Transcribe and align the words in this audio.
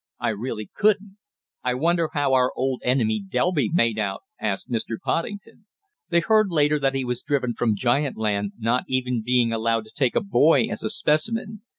I 0.19 0.29
really 0.29 0.67
couldn't!" 0.73 1.17
"I 1.63 1.75
wonder 1.75 2.09
how 2.13 2.33
our 2.33 2.51
old 2.55 2.81
enemy 2.83 3.21
Delby 3.23 3.69
made 3.71 3.99
out?" 3.99 4.23
asked 4.39 4.67
Mr. 4.71 4.97
Poddington. 4.99 5.67
They 6.09 6.21
heard 6.21 6.49
later 6.49 6.79
that 6.79 6.95
he 6.95 7.05
was 7.05 7.21
driven 7.21 7.53
from 7.53 7.75
giant 7.75 8.17
land, 8.17 8.53
not 8.57 8.85
even 8.87 9.21
being 9.21 9.53
allowed 9.53 9.85
to 9.85 9.91
take 9.95 10.15
a 10.15 10.21
boy 10.21 10.63
as 10.71 10.81
a 10.81 10.89
specimen. 10.89 11.61